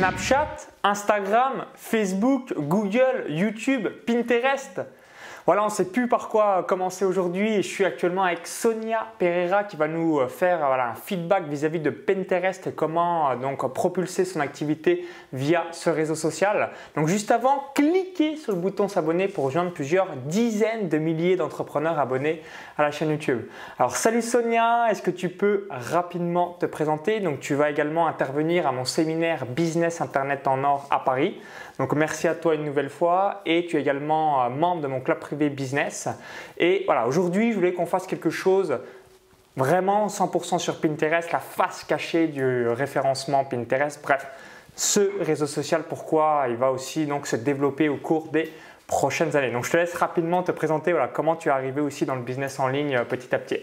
[0.00, 4.86] Snapchat, Instagram, Facebook, Google, YouTube, Pinterest.
[5.50, 9.64] Voilà, on ne sait plus par quoi commencer aujourd'hui je suis actuellement avec Sonia Pereira
[9.64, 15.04] qui va nous faire un feedback vis-à-vis de Pinterest et comment donc propulser son activité
[15.32, 16.70] via ce réseau social.
[16.94, 21.98] Donc juste avant, cliquez sur le bouton s'abonner pour rejoindre plusieurs dizaines de milliers d'entrepreneurs
[21.98, 22.44] abonnés
[22.78, 23.40] à la chaîne YouTube.
[23.76, 27.18] Alors salut Sonia, est-ce que tu peux rapidement te présenter?
[27.18, 31.40] Donc tu vas également intervenir à mon séminaire Business Internet en or à Paris.
[31.80, 35.00] Donc merci à toi une nouvelle fois et tu es également euh, membre de mon
[35.00, 36.10] club privé business.
[36.58, 38.78] Et voilà, aujourd'hui je voulais qu'on fasse quelque chose
[39.56, 43.98] vraiment 100% sur Pinterest, la face cachée du référencement Pinterest.
[44.02, 44.26] Bref,
[44.76, 48.52] ce réseau social, pourquoi il va aussi donc se développer au cours des
[48.86, 49.50] prochaines années.
[49.50, 52.22] Donc je te laisse rapidement te présenter voilà, comment tu es arrivé aussi dans le
[52.22, 53.60] business en ligne euh, petit à petit.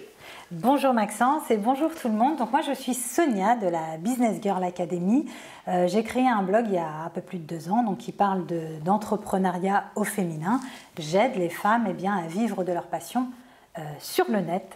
[0.52, 2.38] Bonjour Maxence et bonjour tout le monde.
[2.38, 5.26] Donc moi je suis Sonia de la Business Girl Academy.
[5.68, 7.98] Euh, j'ai créé un blog il y a un peu plus de deux ans donc
[7.98, 8.46] qui parle
[8.82, 10.62] d'entrepreneuriat au féminin.
[10.98, 13.28] J'aide les femmes eh bien, à vivre de leur passion
[13.78, 14.72] euh, sur le net.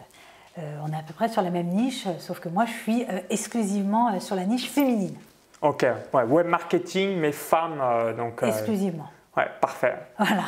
[0.57, 3.05] Euh, on est à peu près sur la même niche, sauf que moi je suis
[3.29, 5.15] exclusivement sur la niche féminine.
[5.61, 7.81] Ok, web marketing mais femmes
[8.17, 8.43] donc.
[8.43, 9.07] Exclusivement.
[9.37, 9.95] Ouais, parfait.
[10.17, 10.43] Voilà.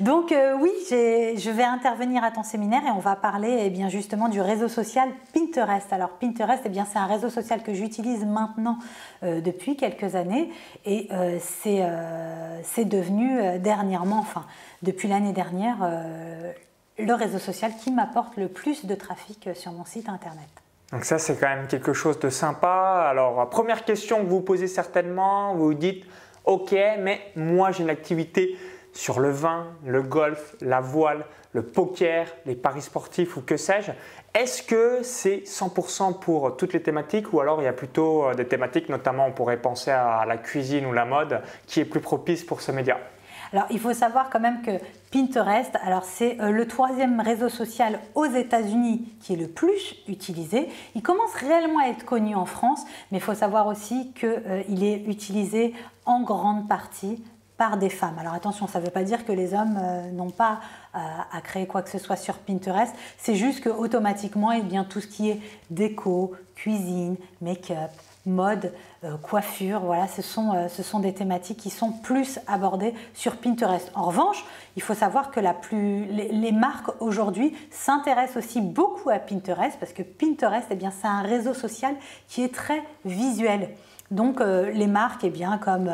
[0.00, 3.88] Donc euh, oui, je vais intervenir à ton séminaire et on va parler eh bien
[3.88, 5.90] justement du réseau social Pinterest.
[5.94, 8.78] Alors Pinterest, eh bien c'est un réseau social que j'utilise maintenant
[9.22, 10.52] euh, depuis quelques années
[10.84, 14.44] et euh, c'est devenu dernièrement, enfin
[14.82, 15.78] depuis l'année dernière,
[16.98, 20.48] le réseau social qui m'apporte le plus de trafic sur mon site internet.
[20.92, 23.06] Donc ça c'est quand même quelque chose de sympa.
[23.08, 26.04] Alors première question que vous posez certainement, vous vous dites
[26.48, 28.56] Ok, mais moi j'ai une activité
[28.94, 33.90] sur le vin, le golf, la voile, le poker, les paris sportifs ou que sais-je.
[34.32, 38.32] Est-ce que c'est 100% pour toutes les thématiques ou alors il y a plutôt euh,
[38.32, 42.00] des thématiques, notamment on pourrait penser à la cuisine ou la mode, qui est plus
[42.00, 42.96] propice pour ce média?
[43.52, 44.72] Alors, il faut savoir quand même que
[45.10, 50.68] Pinterest, alors c'est euh, le troisième réseau social aux États-Unis qui est le plus utilisé.
[50.94, 54.62] Il commence réellement à être connu en France, mais il faut savoir aussi qu'il euh,
[54.82, 55.74] est utilisé
[56.04, 57.22] en grande partie
[57.56, 58.18] par des femmes.
[58.20, 60.60] Alors attention, ça ne veut pas dire que les hommes euh, n'ont pas
[60.94, 62.92] à créer quoi que ce soit sur Pinterest.
[63.18, 65.40] C'est juste que automatiquement, eh bien, tout ce qui est
[65.70, 67.92] déco, cuisine, make-up,
[68.28, 68.72] mode,
[69.04, 73.36] euh, coiffure, voilà, ce sont, euh, ce sont des thématiques qui sont plus abordées sur
[73.36, 73.90] Pinterest.
[73.94, 74.44] En revanche,
[74.76, 79.92] il faut savoir que la plus, les, marques aujourd'hui s'intéressent aussi beaucoup à Pinterest parce
[79.92, 81.94] que Pinterest, eh bien, c'est un réseau social
[82.28, 83.70] qui est très visuel.
[84.10, 85.92] Donc euh, les marques, eh bien, comme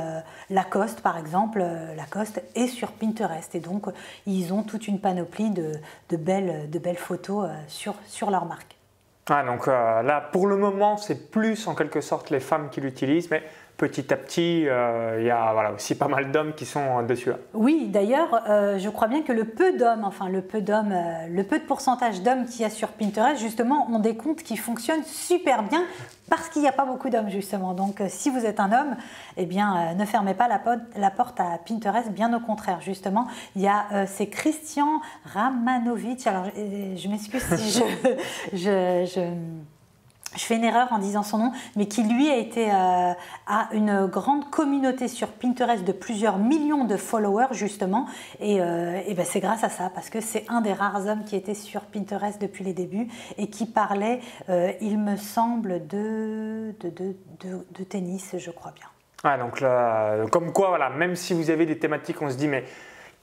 [0.49, 1.65] Lacoste par exemple,
[1.97, 3.87] Lacoste est sur Pinterest et donc
[4.27, 5.73] ils ont toute une panoplie de,
[6.11, 8.74] de, belles, de belles photos sur, sur leur marque.
[9.31, 12.83] Ah, donc euh, là, pour le moment, c'est plus en quelque sorte les femmes qui
[12.83, 13.43] l'utilisent, mais
[13.89, 17.33] petit à petit, euh, il y a aussi pas mal d'hommes qui sont dessus.
[17.53, 20.95] Oui, d'ailleurs, euh, je crois bien que le peu d'hommes, enfin le peu d'hommes,
[21.29, 24.57] le peu de pourcentage d'hommes qu'il y a sur Pinterest, justement, ont des comptes qui
[24.57, 25.85] fonctionnent super bien
[26.31, 27.75] parce qu'il n'y a pas beaucoup d'hommes, justement.
[27.75, 28.97] Donc, si vous êtes un homme,
[29.37, 33.27] eh bien, ne fermez pas la, porte à Pinterest, bien au contraire, justement.
[33.55, 35.03] Il y a, c'est Christian
[35.35, 37.83] Ramanovic, alors je m'excuse si
[38.55, 39.29] je
[40.43, 43.13] fais une erreur en disant son nom, mais qui lui a été euh,
[43.47, 48.07] à une grande communauté sur Pinterest de plusieurs millions de followers justement,
[48.41, 51.37] et, euh, ben c'est grâce à ça parce que c'est un des rares hommes qui
[51.37, 53.09] était sur Pinterest depuis les débuts
[53.39, 58.87] et qui parlait, euh, il me semble, de, de, tennis, je crois bien.
[59.23, 62.49] Ah, donc là, comme quoi, voilà, même si vous avez des thématiques, on se dit
[62.49, 62.65] mais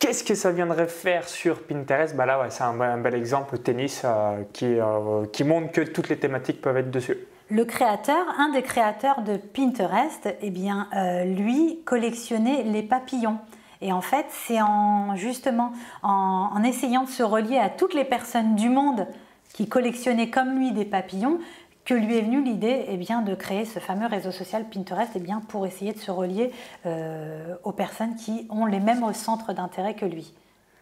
[0.02, 2.16] Qu'est-ce que ça viendrait faire sur Pinterest?
[2.16, 6.18] Bah Là, c'est un, bel exemple, tennis, euh, qui, euh, qui, montre que toutes les
[6.18, 7.20] thématiques peuvent être dessus.
[7.52, 13.38] Le créateur, un des créateurs de Pinterest, eh bien, euh, lui collectionnait les papillons.
[13.82, 18.06] Et en fait, c'est en justement en, en, essayant de se relier à toutes les
[18.06, 19.06] personnes du monde
[19.54, 21.38] qui collectionnaient comme lui des papillons
[21.86, 25.20] que lui est venue l'idée eh bien, de créer ce fameux réseau social Pinterest eh
[25.20, 26.52] bien, pour essayer de se relier
[26.86, 30.34] euh, aux personnes qui ont les mêmes centres d'intérêt que lui.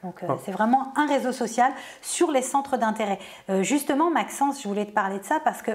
[0.03, 0.39] Donc euh, oh.
[0.43, 3.19] c'est vraiment un réseau social sur les centres d'intérêt.
[3.49, 5.71] Euh, justement, Maxence, je voulais te parler de ça parce que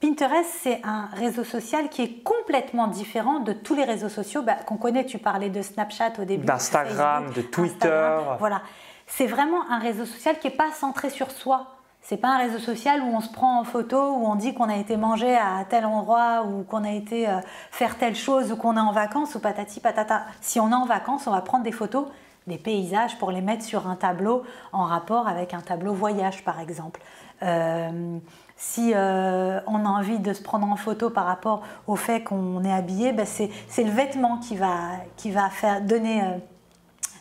[0.00, 4.56] Pinterest, c'est un réseau social qui est complètement différent de tous les réseaux sociaux bah,
[4.66, 5.06] qu'on connaît.
[5.06, 6.44] Tu parlais de Snapchat au début.
[6.44, 8.18] D'Instagram, de Twitter.
[8.40, 8.62] voilà.
[9.06, 11.73] C'est vraiment un réseau social qui n'est pas centré sur soi.
[12.06, 14.68] C'est pas un réseau social où on se prend en photo, où on dit qu'on
[14.68, 17.40] a été manger à tel endroit, ou qu'on a été euh,
[17.70, 20.26] faire telle chose, ou qu'on est en vacances, ou patati patata.
[20.42, 22.06] Si on est en vacances, on va prendre des photos
[22.46, 24.42] des paysages pour les mettre sur un tableau
[24.72, 27.00] en rapport avec un tableau voyage, par exemple.
[27.42, 28.18] Euh,
[28.56, 32.62] Si euh, on a envie de se prendre en photo par rapport au fait qu'on
[32.64, 36.22] est habillé, ben c'est le vêtement qui va, faire donner,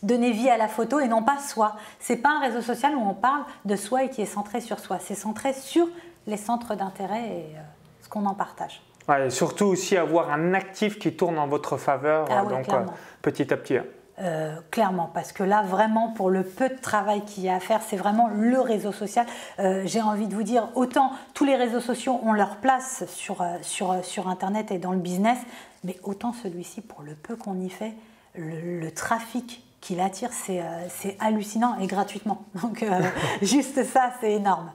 [0.04, 1.76] donner vie à la photo et non pas soi.
[2.00, 4.80] C'est pas un réseau social où on parle de soi et qui est centré sur
[4.80, 5.00] soi.
[5.00, 5.88] C'est centré sur
[6.28, 7.62] les centres d'intérêt et euh,
[8.02, 8.82] ce qu'on en partage.
[9.10, 12.68] Ouais, et surtout aussi avoir un actif qui tourne en votre faveur, Ah donc
[13.22, 13.78] petit à petit.
[13.78, 13.86] hein.
[14.20, 17.60] Euh, clairement, parce que là, vraiment, pour le peu de travail qu'il y a à
[17.60, 19.26] faire, c'est vraiment le réseau social.
[19.60, 23.42] Euh, J'ai envie de vous dire, autant tous les réseaux sociaux ont leur place sur,
[23.42, 25.40] euh, sur, euh, sur Internet et dans le business,
[25.84, 27.94] mais autant celui-ci, pour le peu qu'on y fait,
[28.36, 32.46] le, le trafic qu'il attire, c'est c'est hallucinant et gratuitement.
[32.62, 33.02] Donc, euh,
[33.42, 34.72] juste ça, c'est énorme.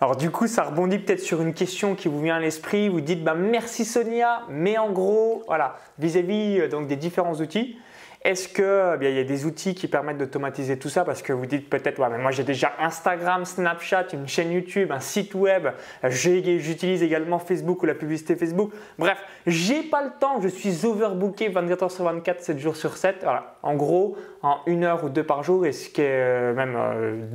[0.00, 2.88] Alors du coup, ça rebondit peut-être sur une question qui vous vient à l'esprit.
[2.88, 7.78] Vous dites, bah, merci Sonia, mais en gros, voilà, vis-à-vis euh, donc des différents outils,
[8.26, 11.04] est-ce que eh il y a des outils qui permettent d'automatiser tout ça?
[11.04, 14.90] Parce que vous dites peut-être, ouais, mais moi j'ai déjà Instagram, Snapchat, une chaîne YouTube,
[14.90, 15.68] un site web,
[16.02, 18.72] j'utilise également Facebook ou la publicité Facebook.
[18.98, 22.96] Bref, j'ai pas le temps, je suis overbooké 24 heures sur 24, 7 jours sur
[22.96, 23.18] 7.
[23.22, 23.58] Voilà.
[23.62, 26.76] En gros, en une heure ou deux par jour, et ce qui est euh, même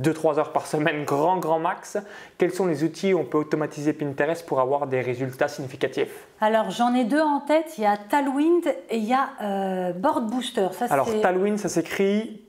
[0.02, 1.96] 2-3 heures par semaine, grand, grand max,
[2.38, 6.26] quels sont les outils où on peut automatiser Pinterest pour avoir des résultats significatifs?
[6.40, 7.78] Alors, j'en ai deux en tête.
[7.78, 10.68] Il y a Tailwind et il y a euh, Board Booster.
[10.88, 12.42] Ça, Alors, c'est Tailwind, ça s'écrit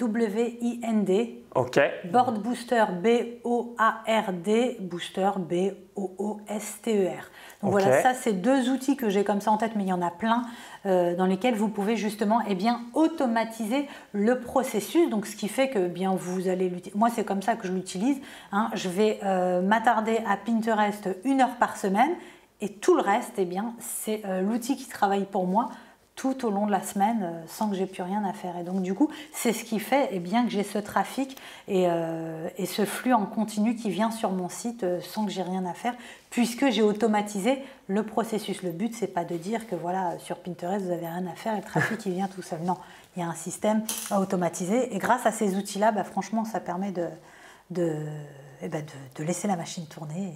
[0.00, 1.44] T-A-I-L-W-I-N-D.
[1.56, 1.80] OK.
[2.12, 7.24] Board Booster, B-O-A-R-D, Booster, B-O-O-S-T-E-R.
[7.62, 9.92] Donc voilà, ça c'est deux outils que j'ai comme ça en tête, mais il y
[9.92, 10.44] en a plein
[10.86, 15.10] euh, dans lesquels vous pouvez justement eh bien, automatiser le processus.
[15.10, 16.96] Donc ce qui fait que eh bien vous allez l'utiliser.
[16.96, 18.20] Moi c'est comme ça que je l'utilise.
[18.52, 18.70] hein.
[18.74, 22.12] Je vais euh, m'attarder à Pinterest une heure par semaine
[22.60, 25.70] et tout le reste, eh bien c'est euh, l'outil qui travaille pour moi
[26.20, 28.58] tout au long de la semaine euh, sans que j'ai plus rien à faire.
[28.58, 31.86] Et donc du coup, c'est ce qui fait eh bien, que j'ai ce trafic et,
[31.88, 35.42] euh, et ce flux en continu qui vient sur mon site euh, sans que j'ai
[35.42, 35.94] rien à faire,
[36.28, 38.62] puisque j'ai automatisé le processus.
[38.62, 41.54] Le but, c'est pas de dire que voilà, sur Pinterest, vous avez rien à faire
[41.54, 42.60] et le trafic il vient tout seul.
[42.64, 42.76] Non,
[43.16, 46.60] il y a un système à automatiser et grâce à ces outils-là, bah, franchement, ça
[46.60, 47.08] permet de,
[48.60, 48.84] eh ben,
[49.20, 50.34] laisser la machine tourner.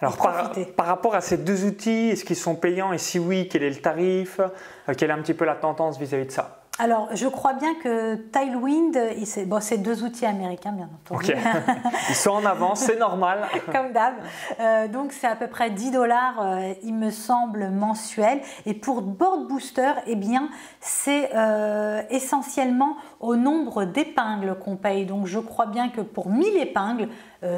[0.00, 2.92] Alors, par, rapport à ces deux outils, est-ce qu'ils sont payants?
[2.92, 4.40] Et si oui, quel est le tarif?
[4.40, 6.63] Euh, Quelle est un petit peu la tendance vis-à-vis de ça?
[6.80, 11.32] Alors, je crois bien que Tailwind, il- c'est bon, deux outils américains, bien entendu.
[12.08, 13.42] Ils sont en avance, c'est normal.
[13.70, 14.14] Comme d'hab.
[14.58, 18.40] Euh, donc c'est à peu près 10 dollars, euh, il me semble, mensuel.
[18.66, 20.48] Et pour Board Booster, eh bien,
[20.80, 25.06] c'est euh, essentiellement au nombre d'épingles qu'on paye.
[25.06, 27.08] Donc je crois bien que pour 1000 épingles,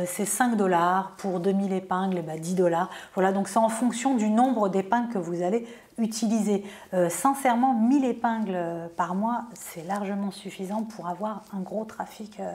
[0.05, 1.13] c'est 5 dollars.
[1.17, 2.91] Pour 2000 épingles, eh ben, 10 dollars.
[3.15, 5.65] Voilà, donc c'est en fonction du nombre d'épingles que vous allez
[5.99, 6.65] utiliser.
[6.95, 12.39] Euh, sincèrement, 1000 épingles euh, par mois, c'est largement suffisant pour avoir un gros trafic
[12.41, 12.53] euh,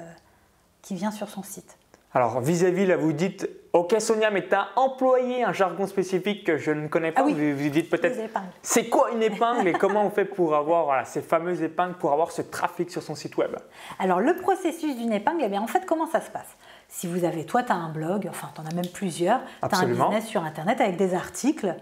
[0.82, 1.78] qui vient sur son site.
[2.14, 6.58] Alors, vis-à-vis, là, vous dites Ok, Sonia, mais tu as employé un jargon spécifique que
[6.58, 7.22] je ne connais pas.
[7.22, 7.34] Ah oui.
[7.34, 8.20] Vous vous dites peut-être.
[8.62, 12.12] C'est quoi une épingle et comment on fait pour avoir voilà, ces fameuses épingles pour
[12.12, 13.56] avoir ce trafic sur son site web?
[13.98, 16.58] Alors le processus d'une épingle, eh bien en fait comment ça se passe?
[16.90, 19.74] Si vous avez, toi tu as un blog, enfin tu en as même plusieurs, tu
[19.74, 21.74] as un business sur internet avec des articles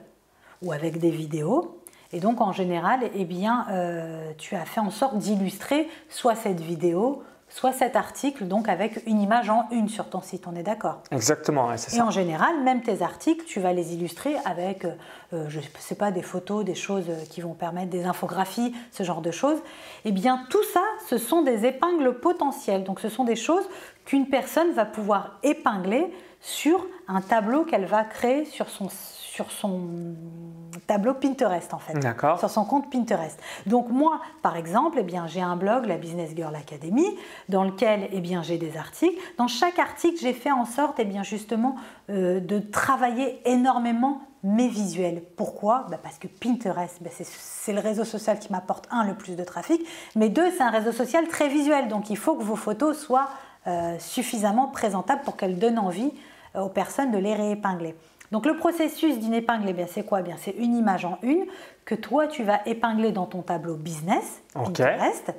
[0.61, 1.79] ou avec des vidéos.
[2.11, 6.59] Et donc en général, eh bien euh, tu as fait en sorte d'illustrer soit cette
[6.59, 10.63] vidéo, soit cet article, donc avec une image en une sur ton site, on est
[10.63, 11.01] d'accord?
[11.11, 12.05] Exactement, ouais, c'est et ça.
[12.05, 14.93] en général, même tes articles, tu vas les illustrer avec, euh,
[15.33, 19.03] euh, je ne sais pas, des photos, des choses qui vont permettre des infographies, ce
[19.03, 19.57] genre de choses.
[20.05, 22.83] Eh bien, tout ça, ce sont des épingles potentielles.
[22.83, 23.67] Donc, ce sont des choses
[24.05, 26.11] qu'une personne va pouvoir épingler
[26.41, 28.89] sur un tableau qu'elle va créer sur son,
[29.39, 29.79] sur son
[30.85, 31.93] tableau Pinterest, en fait
[32.37, 33.39] sur son compte Pinterest.
[33.67, 37.05] Donc moi, par exemple, eh bien, j'ai un blog, la Business Girl Academy,
[37.47, 39.15] dans lequel eh bien, j'ai des articles.
[39.37, 41.75] Dans chaque article, j'ai fait en sorte eh bien, justement
[42.09, 45.21] euh, de travailler énormément mes visuels.
[45.37, 45.85] Pourquoi?
[45.89, 49.37] Bah, Parce que Pinterest, bah, c'est- c'est le réseau social qui m'apporte, un, le plus
[49.37, 49.81] de trafic,
[50.17, 51.87] mais deux, c'est un réseau social très visuel.
[51.87, 53.29] Donc il faut que vos photos soient
[53.67, 56.11] euh, suffisamment présentables pour qu'elles donnent envie
[56.55, 57.95] euh, aux personnes de les réépingler.
[58.31, 60.19] Donc le processus d'une épingle, eh bien, c'est quoi?
[60.19, 61.45] Eh bien, C'est une image en une
[61.85, 64.41] que toi, tu vas épingler dans ton tableau business.
[64.53, 65.33] Pinterest.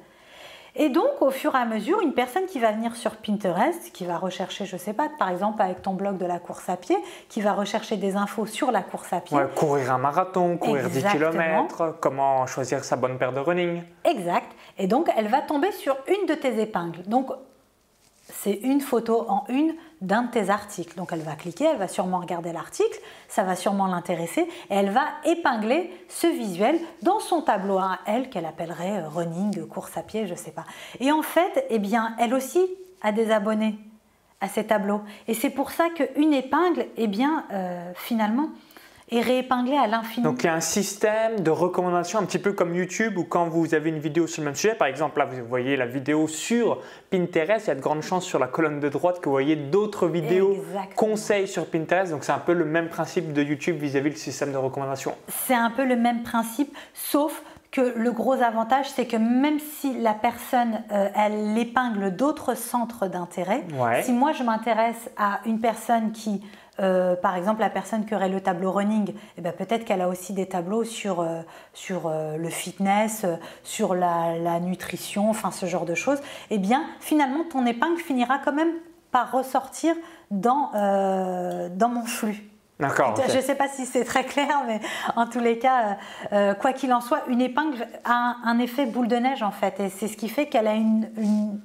[0.76, 4.06] Et donc, au fur et à mesure, une personne qui va venir sur Pinterest, qui
[4.06, 6.97] va rechercher, je sais pas, par exemple avec ton blog de la course à pied,
[7.28, 10.88] qui va rechercher des infos sur la course à pied, Ouais, courir un marathon, courir
[10.88, 11.66] 10 Exactement.
[11.66, 13.82] km, comment choisir sa bonne paire de running.
[14.04, 14.47] Exact.
[14.78, 17.02] Et donc, elle va tomber sur une de tes épingles.
[17.06, 17.30] Donc,
[18.32, 20.96] c'est une photo en une d'un de tes articles.
[20.96, 24.90] Donc, elle va cliquer, elle va sûrement regarder l'article, ça va sûrement l'intéresser, et elle
[24.90, 30.02] va épingler ce visuel dans son tableau à elle, qu'elle appellerait euh, running, course à
[30.02, 30.64] pied, je sais pas.
[31.00, 32.66] Et en fait, eh bien, elle aussi
[33.02, 33.78] a des abonnés.
[34.42, 35.02] à ces tableaux.
[35.28, 38.49] Et c'est pour ça qu'une épingle, eh bien, euh, finalement,
[39.10, 40.24] est réépinglée à l'infini.
[40.24, 43.48] Donc il y a un système de recommandation un petit peu comme YouTube où quand
[43.48, 46.28] vous avez une vidéo sur le même sujet, par exemple là vous voyez la vidéo
[46.28, 49.32] sur Pinterest, il y a de grandes chances sur la colonne de droite que vous
[49.32, 50.56] voyez d'autres vidéos
[50.96, 52.12] conseils sur Pinterest.
[52.12, 55.14] Donc c'est un peu le même principe de YouTube vis-à-vis du système de recommandation.
[55.28, 59.94] C'est un peu le même principe, sauf que le gros avantage, c'est que même si
[60.00, 63.64] la personne, euh, elle épingle d'autres centres d'intérêt,
[64.02, 66.42] si moi je m'intéresse à une personne qui,
[66.80, 70.08] euh, par exemple la personne qui aurait le tableau running, eh ben, peut-être qu'elle a
[70.08, 73.26] aussi des tableaux sur, euh, sur le fitness,
[73.62, 76.20] sur la, nutrition, enfin ce genre de choses,
[76.50, 78.72] eh bien finalement ton épingle finira quand même
[79.10, 79.94] par ressortir
[80.30, 82.50] dans, dans mon flux.
[83.28, 84.80] Je ne sais pas si c'est très clair, mais
[85.16, 85.94] en tous les cas, euh,
[86.32, 89.80] euh, quoi qu'il en soit, une épingle a un, effet boule de neige en fait.
[89.80, 91.60] Et c'est ce qui fait qu'elle a une, une,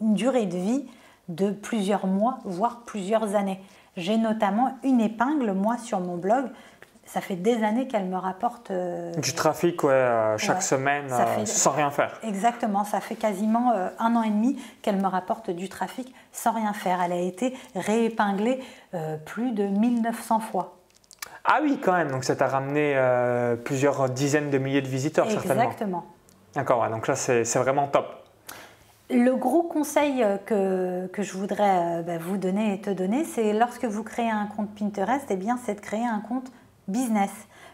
[0.00, 0.86] durée de vie
[1.28, 3.60] de plusieurs mois, voire plusieurs années.
[3.98, 6.46] J'ai notamment une épingle, moi, sur mon blog,
[7.04, 8.70] ça fait des années qu'elle me rapporte.
[8.70, 12.20] Euh, du trafic, ouais, euh, chaque semaine, euh, sans rien faire.
[12.22, 16.72] Exactement, ça fait quasiment un an et demi qu'elle me rapporte du trafic sans rien
[16.72, 17.00] faire.
[17.02, 18.62] Elle a été réépinglée
[19.24, 20.76] plus de 1900 fois.
[21.44, 22.94] Ah oui, quand même, donc ça t'a ramené
[23.64, 25.62] plusieurs dizaines de milliers de visiteurs, certainement.
[25.62, 26.04] Exactement.
[26.54, 28.17] D'accord, donc là, c'est vraiment top.
[29.10, 33.86] Le gros conseil que, que je voudrais bah, vous donner et te donner, c'est lorsque
[33.86, 36.52] vous créez un compte Pinterest, eh bien, c'est de créer un compte
[36.88, 37.30] business.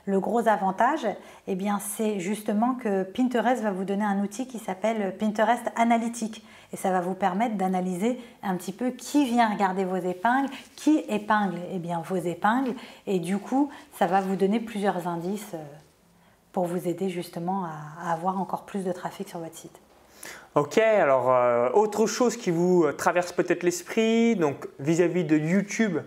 [0.07, 1.07] Le gros avantage,
[1.47, 6.45] eh bien, c'est justement que Pinterest va vous donner un outil qui s'appelle Pinterest Analytique.
[6.73, 11.05] Et ça va vous permettre d'analyser un petit peu qui vient regarder vos épingles, qui
[11.09, 12.75] épingle eh bien, vos épingles.
[13.07, 15.65] Et du coup, ça va vous donner plusieurs indices euh,
[16.53, 19.81] pour vous aider justement à, avoir encore plus de trafic sur votre site.
[20.55, 25.37] Ok, alors euh, autre chose qui vous traverse peut-être l'esprit, donc vis à -vis de
[25.37, 25.99] YouTube,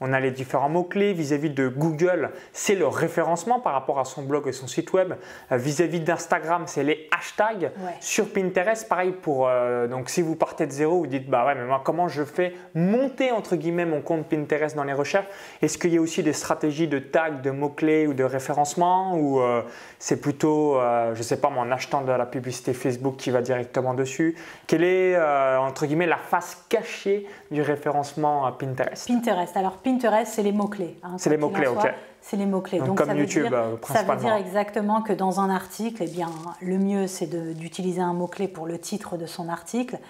[0.00, 4.22] on a les différents mots-clés vis-à-vis de Google, c'est le référencement par rapport à son
[4.22, 5.14] blog et son site web.
[5.52, 7.70] Euh, vis-à-vis d'Instagram, c'est les hashtags.
[8.00, 11.54] Sur Pinterest, pareil pour euh, donc si vous partez de zéro, vous dites bah ouais
[11.54, 15.26] mais moi comment je fais monter entre guillemets mon compte Pinterest dans les recherches?
[15.62, 19.16] Est-ce qu'il y a aussi des stratégies de tags, de mots-clés ou de référencement?
[19.16, 19.62] Ou euh,
[19.98, 20.78] c'est plutôt
[21.14, 24.36] je sais pas moi en achetant de la publicité Facebook qui va directement dessus?
[24.66, 25.16] Quelle est
[25.58, 29.08] entre guillemets la face cachée du référencement à Pinterest?
[29.08, 29.56] Pinterest.
[29.56, 30.98] Alors Pinterest, c'est les mots-clés.
[31.04, 31.94] Hein, c'est les mots-clés, ok.
[32.20, 32.80] C'est les mots-clés.
[32.80, 36.02] Donc, comme ça YouTube, veut dire, euh, Ça veut dire exactement que dans un article,
[36.04, 36.28] eh bien,
[36.60, 40.00] le mieux, c'est d'utiliser un mot-clé pour le titre de son article.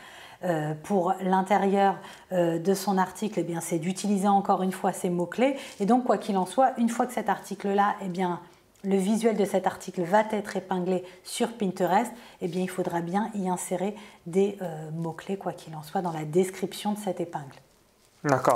[0.44, 1.96] Euh, pour l'intérieur
[2.32, 5.56] euh, de son article, eh bien, c'est d'utiliser encore une fois ces mots-clés.
[5.78, 8.40] Et donc, quoi qu'il en soit, une fois que cet article-là, eh bien,
[8.82, 13.30] le visuel de cet article va être épinglé sur Pinterest, eh bien, il faudra bien
[13.34, 14.58] y insérer des
[14.94, 17.56] mots-clés, quoi qu'il en soit, dans la description de cette épingle.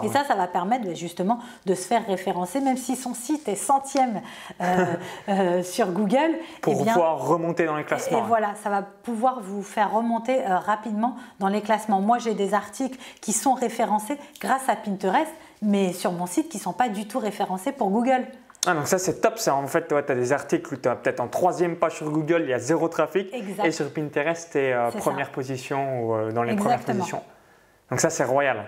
[0.03, 3.49] Et ça, ça va permettre bah, justement de se faire référencer, même si son site
[3.49, 4.21] est centième
[4.61, 4.85] euh,
[5.29, 6.39] euh, sur Google.
[6.61, 8.19] Pour eh pouvoir remonter dans les classements.
[8.19, 12.01] Et, voilà, ça va pouvoir vous faire remonter euh, rapidement dans les classements.
[12.01, 16.59] Moi, j'ai des articles qui sont référencés grâce à Pinterest, mais sur mon site qui
[16.59, 18.27] ne sont pas du tout référencés pour Google.
[18.67, 20.95] Ah, donc ça c'est top, c'est en fait tu as des articles où tu as
[20.95, 23.33] peut-être en troisième page sur Google, il y a zéro trafic,
[23.65, 27.23] et sur Pinterest tu es première position ou dans les premières positions.
[27.91, 28.67] Donc ça, c'est royal.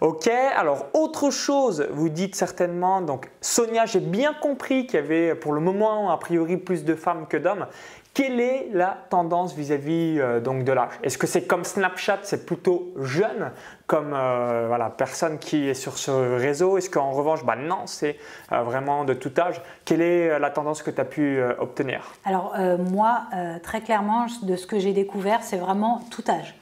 [0.00, 5.34] Ok, alors autre chose, vous dites certainement, donc Sonia, j'ai bien compris qu'il y avait
[5.34, 7.66] pour le moment a priori plus de femmes que d'hommes.
[8.14, 10.92] Quelle est la tendance vis-à-vis euh, donc de l'âge?
[11.02, 13.50] Est-ce que c'est comme Snapchat, c'est plutôt jeune
[13.88, 16.78] comme euh, voilà, personne qui est sur ce réseau?
[16.78, 18.16] Est-ce qu'en revanche, bah non, c'est
[18.52, 19.60] euh, vraiment de tout âge?
[19.84, 22.12] Quelle est la tendance que tu as pu obtenir?
[22.24, 23.22] Alors moi,
[23.62, 26.54] très clairement, de ce que j'ai découvert, c'est vraiment tout âge.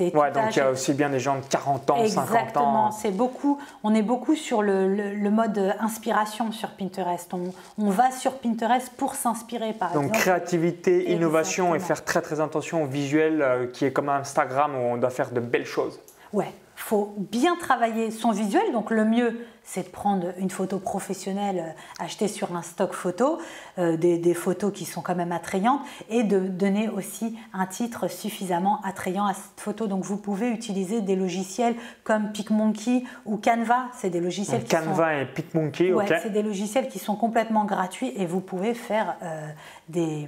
[0.00, 2.22] Ouais, donc il y a aussi bien des gens de 40 ans, 50 ans.
[2.22, 3.58] Exactement, c'est beaucoup.
[3.82, 7.32] On est beaucoup sur le, mode inspiration sur Pinterest.
[7.34, 10.08] On, va sur Pinterest pour s'inspirer, par exemple.
[10.08, 14.74] Donc créativité, innovation et faire très très attention au visuel euh, qui est comme Instagram
[14.74, 15.98] où on doit faire de belles choses.
[16.32, 16.52] Ouais,
[16.88, 18.72] faut bien travailler son visuel.
[18.72, 23.38] Donc le mieux, c'est de prendre une photo professionnelle euh, achetée sur un stock photo,
[23.78, 28.80] euh, des, photos qui sont quand même attrayantes, et de donner aussi un titre suffisamment
[28.84, 29.86] attrayant à cette photo.
[29.86, 33.88] Donc vous pouvez utiliser des logiciels comme PicMonkey ou Canva.
[33.98, 38.14] C'est des logiciels qui Canva et PicMonkey, ouais, c'est des logiciels qui sont complètement gratuits
[38.16, 39.46] et vous pouvez faire euh,
[39.90, 40.26] des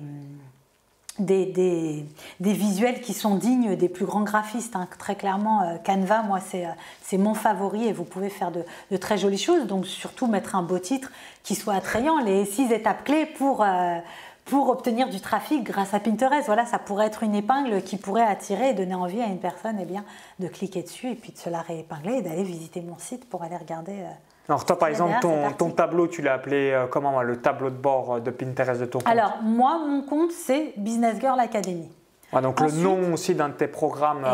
[1.21, 2.05] des,
[2.41, 4.77] visuels qui sont dignes des plus grands graphistes.
[4.77, 4.89] Hein.
[4.99, 6.67] Très clairement, euh, Canva, moi, euh,
[7.03, 9.67] c'est mon favori et vous pouvez faire de, très jolies choses.
[9.67, 11.11] Donc, surtout mettre un beau titre
[11.43, 12.19] qui soit attrayant.
[12.19, 13.99] Les six étapes clés pour, euh,
[14.45, 16.47] pour obtenir du trafic grâce à Pinterest.
[16.47, 19.77] Voilà, ça pourrait être une épingle qui pourrait attirer et donner envie à une personne
[19.81, 20.05] eh bien,
[20.39, 23.43] de cliquer dessus et puis de se la réépingler et d'aller visiter mon site pour
[23.43, 24.05] aller regarder.
[24.51, 27.77] Alors toi, par exemple, ton, ton, tableau, tu l'as appelé euh, comment Le tableau de
[27.77, 31.89] bord euh, de Pinterest de ton compte Alors, moi, mon compte, c'est Business Girl Academy.
[32.33, 34.25] Ah, donc le nom aussi d'un de tes programmes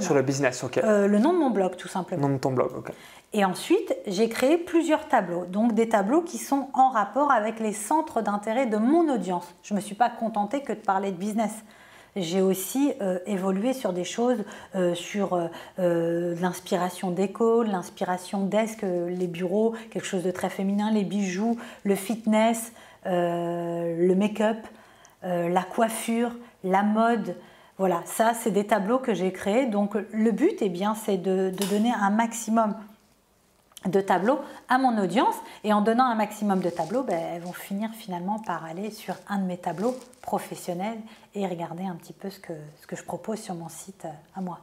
[0.00, 0.80] sur le business, ok.
[0.84, 2.22] le nom de mon blog, tout simplement.
[2.22, 2.92] Le nom de ton blog, ok.
[3.32, 7.72] Et ensuite, j'ai créé plusieurs tableaux, donc des tableaux qui sont en rapport avec les
[7.72, 9.54] centres d'intérêt de mon audience.
[9.62, 11.52] Je ne me suis pas contentée que de parler de business.
[12.16, 14.38] J'ai aussi euh, évolué sur des choses,
[14.74, 15.48] euh, sur
[15.78, 21.94] euh, l'inspiration déco, l'inspiration desk, les bureaux, quelque chose de très féminin, les bijoux, le
[21.94, 22.72] fitness,
[23.06, 24.58] le make-up,
[25.22, 26.32] la coiffure,
[26.64, 27.36] la mode.
[27.78, 29.66] Voilà, ça, c'est des tableaux que j'ai créés.
[29.66, 32.74] Donc, le but, eh bien, c'est de, de donner un maximum
[33.86, 35.34] de tableaux à mon audience
[35.64, 39.14] et en donnant un maximum de tableaux, ben, elles vont finir finalement par aller sur
[39.28, 40.98] un de mes tableaux professionnels
[41.34, 44.38] et regarder un petit peu ce que, ce que je propose sur mon site euh,
[44.38, 44.60] à moi.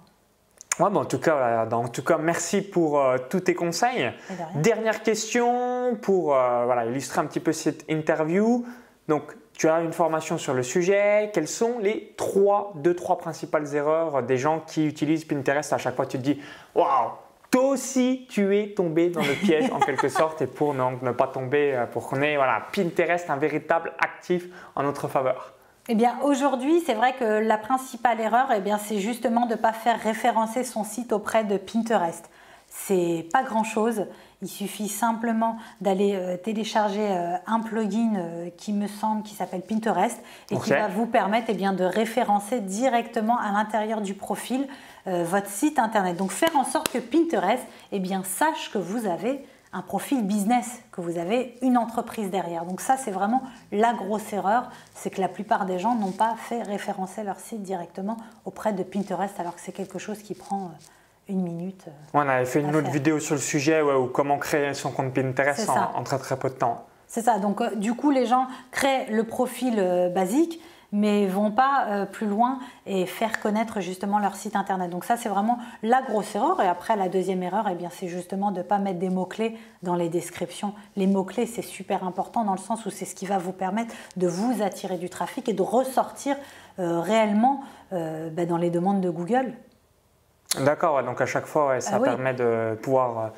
[0.80, 4.12] Ouais, en, tout cas, en tout cas, merci pour euh, tous tes conseils.
[4.54, 8.64] Dernière question pour euh, voilà, illustrer un petit peu cette interview.
[9.08, 11.32] Donc, tu as une formation sur le sujet.
[11.34, 15.74] Quelles sont les trois, deux, trois principales erreurs des gens qui utilisent Pinterest?
[15.74, 16.40] À chaque fois Tu te dis,
[16.76, 17.10] waouh,
[17.58, 21.28] toi aussi, tu es tombé dans le piège en quelque sorte et pour ne pas
[21.28, 24.46] tomber, euh, pour qu'on ait voilà, Pinterest un véritable actif
[24.76, 25.54] en notre faveur.
[25.90, 29.60] Eh bien, aujourd'hui, c'est vrai que la principale erreur, eh bien, c'est justement de ne
[29.60, 32.30] pas faire référencer son site auprès de Pinterest.
[32.68, 34.06] C'est pas grand-chose.
[34.44, 40.22] Il suffit simplement d'aller euh, télécharger euh, un plugin qui me semble qui s'appelle Pinterest
[40.52, 44.68] et qui va vous permettre eh bien, de référencer directement à l'intérieur du profil
[45.08, 46.18] euh, votre site internet.
[46.18, 50.82] Donc faire en sorte que Pinterest eh bien, sache que vous avez un profil business,
[50.92, 52.66] que vous avez une entreprise derrière.
[52.66, 56.36] Donc ça, c'est vraiment la grosse erreur, c'est que la plupart des gens n'ont pas
[56.38, 60.66] fait référencer leur site directement auprès de Pinterest, alors que c'est quelque chose qui prend
[60.66, 61.86] euh, une minute.
[61.88, 65.14] Euh, on avait fait une autre vidéo sur le sujet, ou comment créer son compte
[65.14, 66.86] Pinterest en, très très peu de temps.
[67.08, 72.06] C'est ça, donc du coup, les gens créent le profil basique, mais vont pas euh,
[72.06, 74.90] plus loin et faire connaître justement leur site internet.
[74.90, 76.62] Donc ça, c'est vraiment la grosse erreur.
[76.62, 79.58] Et après, la deuxième erreur, eh bien, c'est justement de ne pas mettre des mots-clés
[79.84, 80.74] dans les descriptions.
[80.96, 83.94] Les mots-clés, c'est super important dans le sens où c'est ce qui va vous permettre
[84.16, 86.36] de vous attirer du trafic et de ressortir
[86.80, 89.54] euh, réellement euh, ben, dans les demandes de Google.
[90.64, 93.32] D'accord, donc à chaque fois, ça ah permet de pouvoir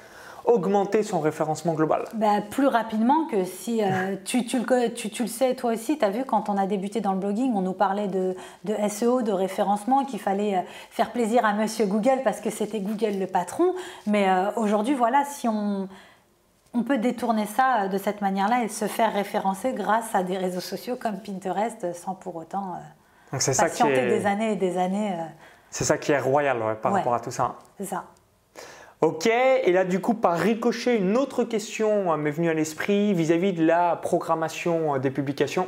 [0.50, 5.24] augmenter son référencement global bah, Plus rapidement que si euh, tu, tu, le, tu, tu,
[5.24, 7.62] le, sais, toi aussi, tu as vu quand on a débuté dans le blogging, on
[7.62, 8.36] nous parlait de,
[8.66, 12.80] de SEO, de référencement, qu'il fallait euh, faire plaisir à monsieur Google parce que c'était
[12.80, 13.76] Google le patron.
[14.08, 15.88] Mais euh, aujourd'hui, voilà, si on,
[16.74, 20.62] on peut détourner ça de cette manière-là et se faire référencer grâce à des réseaux
[20.62, 22.76] sociaux comme Pinterest sans pour autant
[23.32, 24.08] patienter ça qui est...
[24.08, 25.16] des années et des années.
[25.70, 27.56] C'est ça qui est royal par rapport à tout ça.
[27.78, 28.04] C'est ça.
[29.02, 33.14] Ok, et là du coup par ricochet, une autre question euh, m'est venue à l'esprit
[33.14, 35.68] vis-à-vis de la programmation euh, des publications.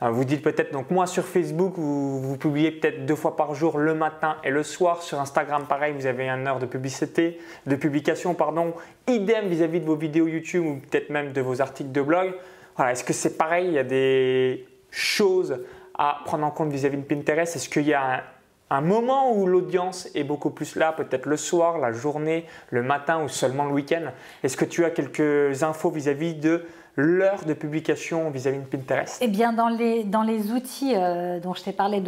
[0.00, 3.78] Euh, vous dites peut-être, donc moi sur Facebook, vous, publiez peut-être deux fois par jour
[3.78, 5.02] le matin et le soir.
[5.02, 8.72] Sur Instagram, pareil, vous avez une heure de publicité, de publication, pardon.
[9.08, 12.32] Idem vis-à-vis de vos vidéos YouTube ou peut-être même de vos articles de blog.
[12.76, 13.66] Voilà, est-ce que c'est pareil?
[13.66, 15.64] Il y a des choses
[15.98, 17.56] à prendre en compte vis-à-vis de Pinterest?
[17.56, 18.22] Est-ce qu'il y a
[18.70, 23.22] un, moment où l'audience est beaucoup plus là, peut-être le soir, la journée, le matin
[23.22, 24.12] ou seulement le week-end.
[24.42, 26.64] Est-ce que tu as quelques infos vis-à-vis de
[26.98, 29.18] l'heure de publication vis-à-vis de Pinterest?
[29.20, 32.02] Eh bien, dans les, dans les outils euh, dont je t'ai parlé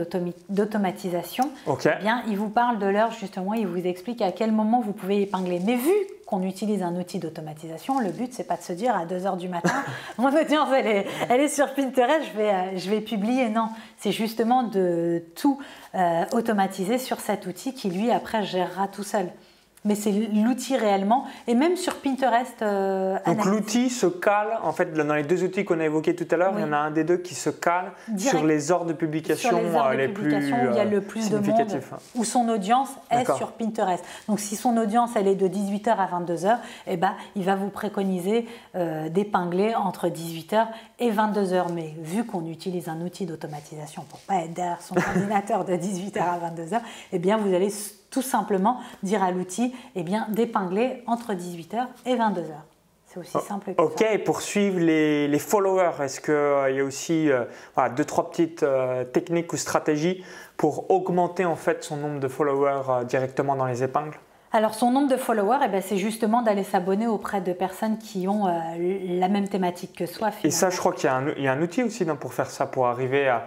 [0.49, 4.81] d'automatisation, eh bien, il vous parle de l'heure justement, il vous explique à quel moment
[4.81, 5.61] vous pouvez épingler.
[5.65, 5.95] Mais vu
[6.31, 9.49] qu'on utilise un outil d'automatisation, le but, c'est pas de se dire à 2h du
[9.49, 9.83] matin,
[10.19, 13.49] mon audience, elle est, sur Pinterest, je vais, euh, je vais publier.
[13.49, 15.59] Non, c'est justement de tout
[15.97, 19.27] euh, automatiser sur cet outil qui, lui, après, gérera tout seul
[19.85, 21.25] mais c'est l'outil réellement.
[21.47, 22.63] Et même sur Pinterest.
[22.63, 26.27] Euh, Donc l'outil se cale, en fait, dans les deux outils qu'on a évoqués tout
[26.31, 28.87] à l'heure, il y en a un des deux qui se cale sur les ordres
[28.87, 29.61] de publication
[29.97, 31.81] les, plus où il y a le plus de monde,
[32.15, 34.05] où son audience est sur Pinterest.
[34.29, 37.71] Donc si son audience elle est de 18h à 22h, eh ben, il va vous
[37.71, 40.67] préconiser euh, d'épingler entre 18h
[40.99, 41.73] et 22h.
[41.73, 46.21] Mais vu qu'on utilise un outil d'automatisation pour pas être derrière son ordinateur de 18h
[46.21, 46.81] à 22h,
[47.13, 47.71] eh bien vous allez
[48.11, 52.53] tout simplement dire à l'outil eh bien, d'épingler entre 18h et 22h.
[53.07, 53.83] C'est aussi oh, simple que ça.
[53.83, 57.45] Ok, pour suivre les, les followers, est-ce qu'il euh, y a aussi euh,
[57.97, 60.25] deux, trois petites euh, techniques ou stratégies
[60.57, 64.19] pour augmenter en fait son nombre de followers directement dans les épingles?
[64.53, 68.27] Alors son nombre de followers, eh ben, c'est justement d'aller s'abonner auprès de personnes qui
[68.27, 68.51] ont euh,
[69.21, 70.31] la même thématique que soi.
[70.43, 73.29] Et ça, je crois qu'il y, a un outil aussi pour faire ça, pour arriver
[73.29, 73.47] à,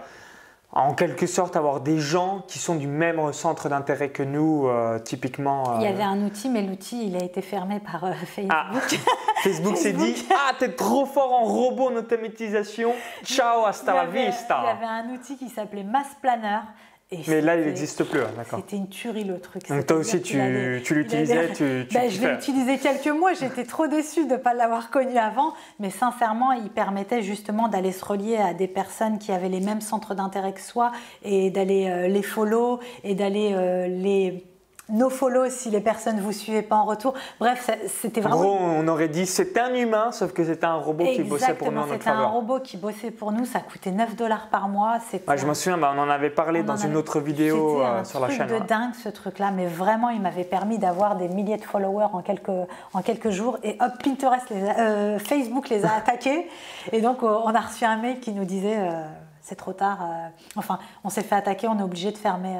[0.74, 4.98] en quelque sorte avoir des gens qui sont du même centre d'intérêt que nous, euh,
[4.98, 5.78] typiquement.
[5.78, 8.52] Il y avait un outil, mais l'outil, il a été fermé par Facebook.
[8.52, 8.70] Ah,
[9.44, 12.92] Facebook s'est dit Ah, t'es trop fort en robot en automatisation.
[13.24, 14.60] Ciao, hasta la vista.
[14.62, 16.60] Il y avait un outil qui s'appelait Mass Planner.
[17.28, 18.60] Mais là, il n'existe plus, hein, d'accord.
[18.60, 19.68] C'était une tuerie le truc.
[19.68, 24.26] Donc toi aussi, tu, l'utilisais tu, ben, Je l'ai utilisé quelques mois, j'étais trop déçue
[24.26, 28.54] de ne pas l'avoir connu avant, mais sincèrement, il permettait justement d'aller se relier à
[28.54, 32.80] des personnes qui avaient les mêmes centres d'intérêt que soi et d'aller euh, les follow
[33.02, 34.44] et d'aller euh, les
[34.88, 37.14] no follow si les personnes ne vous suivaient pas en retour.
[37.40, 38.36] Bref, c'était vraiment.
[38.36, 41.54] En gros, on aurait dit c'était un humain, sauf que c'était un robot qui bossait
[41.54, 44.68] pour nous en C'était un robot qui bossait pour nous, ça coûtait 9 dollars par
[44.68, 44.98] mois.
[45.36, 48.28] je me souviens, bah, on en avait parlé dans une autre vidéo euh, sur la
[48.28, 48.48] chaîne.
[48.48, 52.08] C'était de dingue ce truc-là, mais vraiment, il m'avait permis d'avoir des milliers de followers
[52.12, 52.50] en quelques,
[52.92, 53.58] en quelques jours.
[53.62, 56.48] Et hop, Pinterest, les euh, Facebook les a attaqués.
[56.92, 58.78] et donc, euh, on a reçu un mail qui nous disait
[59.40, 59.98] c'est trop tard.
[60.56, 62.56] enfin, on s'est fait attaquer, on est obligé de fermer.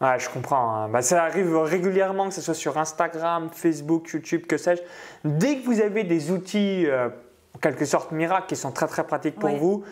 [0.00, 0.74] Ouais, je comprends.
[0.74, 0.88] Hein.
[0.88, 4.82] Bah, ça arrive régulièrement, que ce soit sur Instagram, Facebook, YouTube, que sais-je.
[5.24, 7.08] Dès que vous avez des outils, euh,
[7.54, 9.84] en quelque sorte miracles, qui sont très très pratiques pour vous,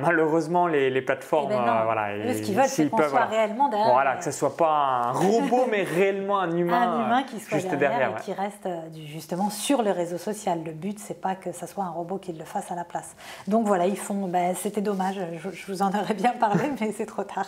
[0.00, 3.26] malheureusement, les, plateformes, eh ben euh, voilà, ce qu'ils veulent, c'est qu'on soit voilà.
[3.26, 3.92] réellement derrière.
[3.92, 7.58] Voilà, que ce soit pas un robot, mais réellement un humain, un humain qui soit
[7.58, 10.62] juste derrière, et qui reste euh, justement sur le réseau social.
[10.64, 13.16] Le but, c'est pas que ce soit un robot qui le fasse à la place.
[13.48, 14.28] Donc voilà, ils font.
[14.28, 15.18] Ben, C'était dommage.
[15.38, 17.46] Je, je, vous en aurais bien parlé, mais c'est trop tard.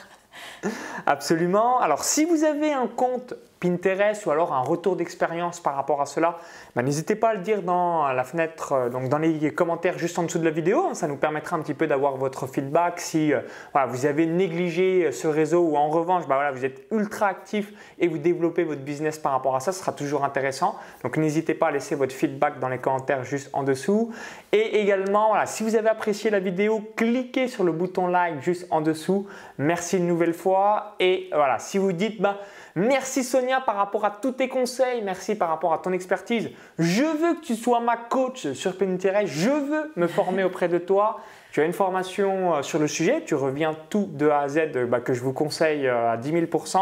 [1.07, 1.81] Absolument.
[1.81, 6.07] Alors, si vous avez un compte Pinterest ou alors un retour d'expérience par rapport à
[6.07, 6.39] cela,
[6.75, 10.19] bah, n'hésitez pas à le dire dans la fenêtre, euh, donc dans les commentaires juste
[10.19, 10.93] en dessous de la vidéo.
[10.95, 12.99] Ça nous permettra un petit peu d'avoir votre feedback.
[12.99, 13.41] Si euh,
[13.89, 17.73] vous avez négligé euh, ce réseau ou en revanche, bah, voilà, vous êtes ultra actif
[18.01, 20.75] et vous développez votre business par rapport à ça, ce sera toujours intéressant.
[21.05, 24.13] Donc n'hésitez pas à laisser votre feedback dans les commentaires juste en dessous.
[24.51, 28.67] Et également, voilà, si vous avez apprécié la vidéo, cliquez sur le bouton like juste
[28.71, 29.29] en dessous.
[29.59, 30.97] Merci une nouvelle fois.
[30.99, 32.39] Et voilà, si vous dites, bah,
[32.75, 36.51] Merci Sonia par rapport à tous tes conseils, merci par rapport à ton expertise.
[36.79, 40.79] Je veux que tu sois ma coach sur Pinterest, je veux me former auprès de
[40.79, 41.21] toi.
[41.51, 44.59] Tu as une formation euh, sur le sujet, tu reviens tout de A à Z
[44.75, 46.79] euh, bah, que je vous conseille euh, à 10 000%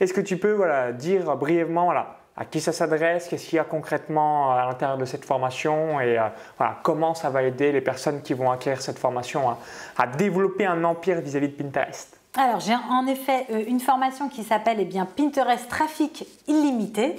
[0.00, 0.60] Est-ce que tu peux
[0.94, 5.04] dire brièvement voilà, à qui ça s'adresse, qu'est-ce qu'il y a concrètement à l'intérieur de
[5.04, 6.18] cette formation et
[6.56, 9.56] voilà, comment ça va aider les personnes qui vont acquérir cette formation
[9.96, 12.17] à développer un empire vis à -vis de Pinterest?
[12.34, 17.16] Alors, j'ai en effet euh, une formation qui s'appelle eh Pinterest Trafic Illimité.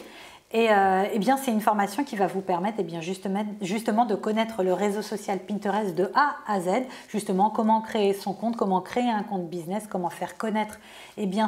[0.52, 4.64] Et euh, eh c'est une formation qui va vous permettre eh bien, justement, de connaître
[4.64, 9.10] le réseau social Pinterest de A à Z, justement comment créer son compte, comment créer
[9.10, 10.80] un compte business, comment faire connaître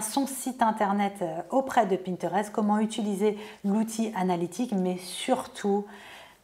[0.02, 5.86] son site internet euh, auprès de Pinterest, comment utiliser l'outil analytique, mais surtout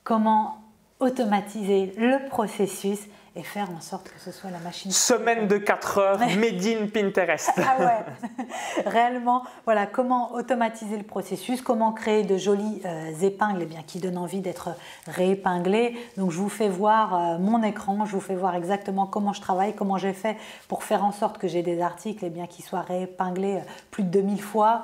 [0.03, 0.58] comment
[0.99, 3.01] automatiser le processus
[3.38, 4.91] et faire en sorte que ce soit la machine.
[4.91, 7.52] Semaine de 4 heures, made in Pinterest.
[7.58, 8.43] ah ouais,
[8.86, 14.00] réellement, voilà, comment automatiser le processus, comment créer de jolies euh, épingles eh bien, qui
[14.00, 14.69] donnent envie d'être
[15.06, 15.95] réépinglées.
[16.17, 19.41] Donc je vous fais voir euh, mon écran, je vous fais voir exactement comment je
[19.41, 20.36] travaille, comment j'ai fait
[20.67, 24.04] pour faire en sorte que j'ai des articles eh bien, qui soient réépinglés euh, plus
[24.04, 24.84] de 2000 fois.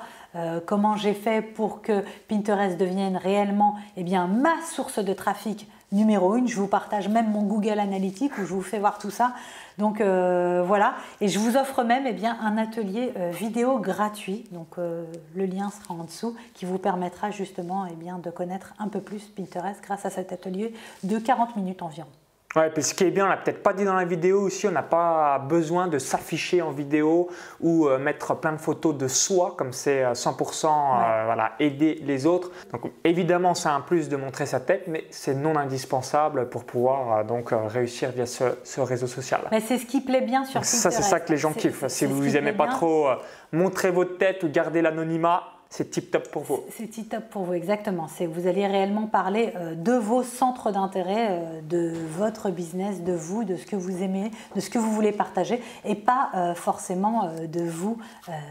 [0.66, 6.36] comment j'ai fait pour que Pinterest devienne réellement eh bien, ma source de trafic numéro
[6.36, 6.48] une.
[6.48, 9.34] Je vous partage même mon Google Analytics où je vous fais voir tout ça.
[9.78, 14.44] Donc euh, voilà, et je vous offre même eh bien, un atelier euh, vidéo gratuit.
[14.52, 18.88] Donc euh, le lien sera en dessous qui vous permettra justement eh de connaître un
[18.88, 22.08] peu plus Pinterest grâce à cet atelier de 40 minutes environ.
[22.56, 24.68] Ouais, puis ce qui est bien, on l'a peut-être pas dit dans la vidéo aussi,
[24.68, 27.28] on n'a pas besoin de s'afficher en vidéo
[27.60, 32.00] ou euh, mettre plein de photos de soi, comme c'est 100% euh, euh, voilà, aider
[32.04, 32.52] les autres.
[32.70, 37.24] Donc évidemment, c'est un plus de montrer sa tête, mais c'est non indispensable pour pouvoir
[37.24, 39.40] donc réussir via ce, réseau social.
[39.50, 40.82] Mais c'est ce qui plaît bien sur Pinterest.
[40.82, 41.88] Ça, c'est ça que les gens kiffent.
[41.88, 43.08] Si vous n'aimez pas trop
[43.50, 46.60] montrer votre tête ou garder l'anonymat, c'est tip top pour vous.
[46.70, 48.06] C'est tip top pour vous, exactement.
[48.28, 53.42] Vous allez réellement parler euh, de vos centres d'intérêt, euh, de votre business, de vous,
[53.42, 57.28] de ce que vous aimez, de ce que vous voulez partager, et pas euh, forcément
[57.48, 57.98] de vous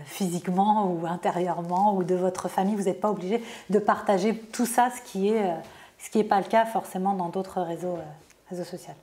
[0.05, 2.75] physiquement ou intérieurement ou de votre famille.
[2.75, 7.13] Vous n'êtes pas obligé de partager tout ça, ce qui n'est pas le cas forcément
[7.13, 7.99] dans d'autres réseaux
[8.51, 8.93] sociaux.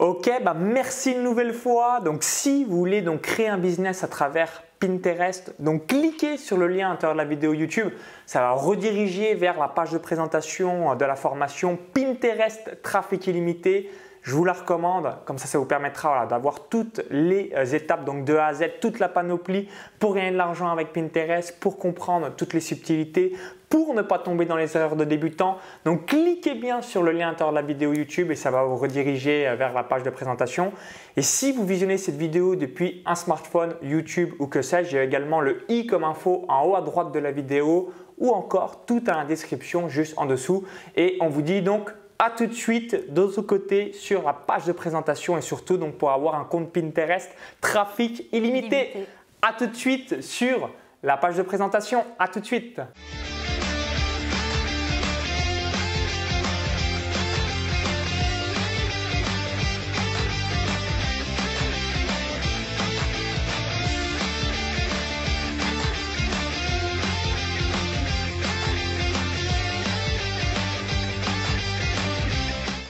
[0.00, 2.00] Ok, bah merci une nouvelle fois.
[2.00, 5.52] Donc si vous voulez donc créer un business à travers Pinterest.
[5.58, 7.90] Donc cliquez sur le lien à l'intérieur de la vidéo YouTube,
[8.24, 13.90] ça va rediriger vers la page de présentation de la formation Pinterest Trafic illimité.
[14.22, 18.24] Je vous la recommande, comme ça, ça vous permettra d'avoir toutes les euh, étapes, donc
[18.24, 19.66] de A à Z, toute la panoplie
[19.98, 23.32] pour gagner de l'argent avec Pinterest, pour comprendre toutes les subtilités,
[23.70, 25.56] pour ne pas tomber dans les erreurs de débutants.
[25.86, 28.64] Donc cliquez bien sur le lien à l'intérieur de la vidéo YouTube et ça va
[28.64, 30.72] vous rediriger euh, vers la page de présentation.
[31.16, 35.40] Et si vous visionnez cette vidéo depuis un smartphone, YouTube ou que sais-je, j'ai également
[35.40, 39.16] le i comme info en haut à droite de la vidéo ou encore tout à
[39.16, 40.64] la description juste en dessous.
[40.94, 44.66] Et on vous dit donc à tout de suite de ce côté sur la page
[44.66, 47.30] de présentation et surtout donc pour avoir un compte Pinterest
[47.62, 48.90] trafic illimité.
[48.90, 49.06] illimité.
[49.40, 50.70] À tout de suite sur
[51.02, 52.04] la page de présentation.
[52.18, 52.78] À tout de suite.